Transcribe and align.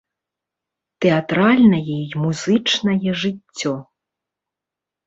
Тэатральнае 1.05 1.95
і 1.99 2.01
музычнае 2.25 3.11
жыццё. 3.27 3.79